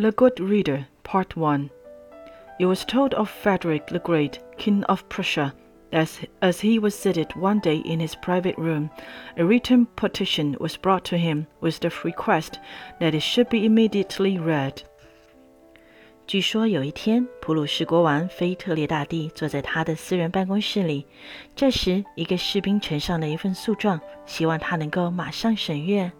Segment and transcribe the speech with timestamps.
[0.00, 1.68] The Good Reader, Part 1
[2.58, 5.52] It was told of Frederick the Great, King of Prussia,
[5.92, 8.88] as, as he was seated one day in his private room,
[9.36, 12.58] a written petition was brought to him with the request
[12.98, 14.82] that it should be immediately read.
[16.26, 21.04] 据说有一天，普鲁士国王腓特烈大帝坐在他的私人办公室里，
[21.54, 26.10] 这时一个士兵呈上了一份诉状，希望他能够马上审阅。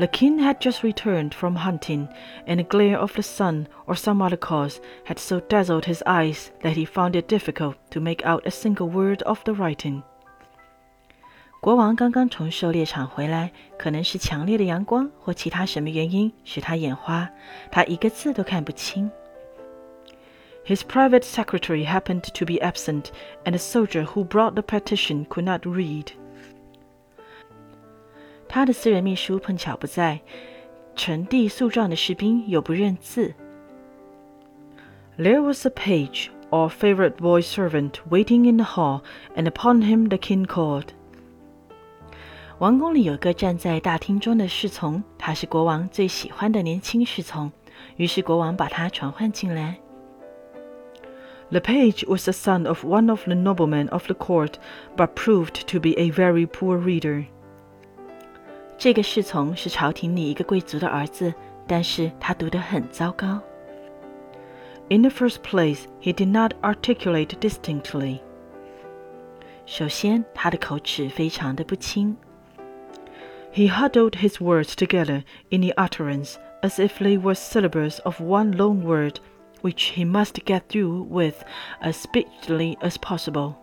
[0.00, 2.06] the king had just returned from hunting,
[2.46, 6.50] and the glare of the sun or some other cause had so dazzled his eyes
[6.62, 10.02] that he found it difficult to make out a single word of the writing.
[11.62, 17.28] 国王刚刚从狩猎场回来，可能是强烈的阳光或其他什么原因使他眼花，
[17.72, 19.10] 他一个字都看不清。
[20.66, 23.06] His private secretary happened to be absent,
[23.44, 26.08] and the soldier who brought the petition could not read.
[28.50, 30.20] 他的私人秘书碰巧不在，
[30.94, 33.34] 呈递诉状的士兵又不认字。
[35.18, 39.02] There was a page or favorite boy servant waiting in the hall,
[39.34, 40.88] and upon him the king called.
[42.58, 47.52] 王宫里有个站在大厅中的侍从，他是国王最喜欢的年轻侍从。
[47.96, 49.78] 于是国王把他传唤进来。
[51.50, 54.54] The page was the son of one of the noblemen of the court,
[54.96, 57.26] but proved to be a very poor reader.
[58.80, 61.32] 这个侍从是朝廷里一个贵族的儿子，
[61.66, 63.40] 但是他读得很糟糕。
[64.88, 68.20] In the first place, he did not articulate distinctly.
[69.64, 72.16] 首先，他的口齿非常的不清。
[73.52, 78.82] He huddled his words together in the utterance as if they were syllables of one long
[78.82, 79.14] word,
[79.62, 81.42] which he must get through with
[81.80, 83.54] as speedily as possible.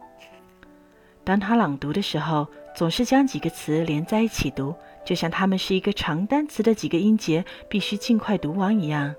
[1.24, 4.76] 当他朗读的时候，总是将几个词连在一起读。
[5.08, 9.16] 就像它们是一个长单词的几个音节，必须尽快读完一样。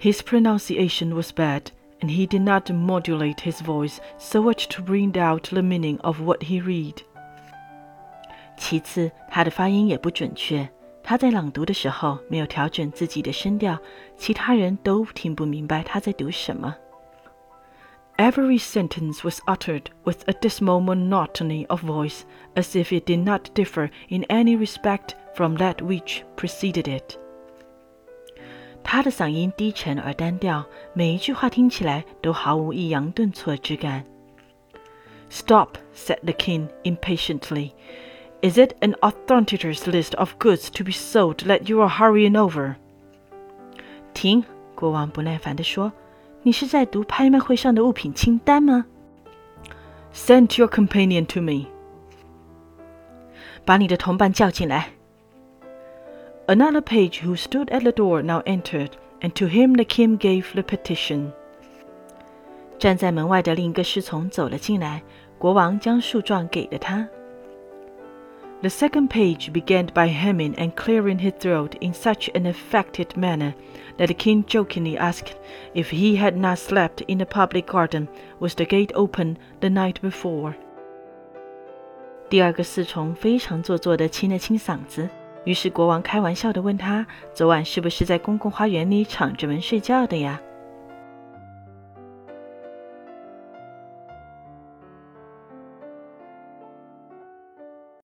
[0.00, 1.64] His pronunciation was bad,
[2.00, 6.20] and he did not modulate his voice so much to bring out the meaning of
[6.20, 6.94] what he read.
[8.56, 10.68] 其次，他的发音也不准确。
[11.02, 13.78] 他在朗读的时候没有调整自己的声调，
[14.16, 16.74] 其他人都听不明白他在读什么。
[18.16, 22.24] Every sentence was uttered with a dismal monotony of voice,
[22.54, 27.16] as if it did not differ in any respect from that which preceded it.
[28.82, 34.04] 他的嗓音低沉而单调，每一句话听起来都毫无抑扬顿挫之感。
[35.30, 37.72] Stop, said the king impatiently.
[38.42, 42.74] Is it an authenticator's list of goods to be sold that you are hurrying over?
[44.12, 45.92] 停，国王不耐烦地说。
[46.44, 48.86] 你是在读拍卖会上的物品清单吗？
[50.14, 51.66] Send your companion to me.
[53.64, 54.90] 把你的同伴叫进来。
[56.46, 58.90] Another page who stood at the door now entered,
[59.20, 61.30] and to him the king gave the petition.
[62.78, 65.02] 站在门外的另一个侍从走了进来，
[65.38, 67.06] 国王将诉状给了他。
[68.64, 73.54] The second page began by hemming and clearing his throat in such an affected manner
[73.96, 75.32] that the king jokingly asked
[75.72, 78.06] if he had not slept in the public garden
[78.38, 80.52] with the gate open the night before.
[82.28, 85.08] 第二个侍从非常做作地清了清嗓子，
[85.44, 90.38] 于是国王开玩笑地问他：“昨晚是不是在公共花园里敞着门睡觉的呀？”？”